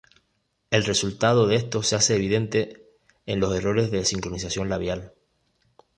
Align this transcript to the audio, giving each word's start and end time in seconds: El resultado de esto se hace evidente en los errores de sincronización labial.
El 0.71 0.83
resultado 0.83 1.45
de 1.45 1.57
esto 1.57 1.83
se 1.83 1.95
hace 1.95 2.15
evidente 2.15 2.89
en 3.27 3.39
los 3.39 3.55
errores 3.55 3.91
de 3.91 4.03
sincronización 4.03 4.67
labial. 4.67 5.13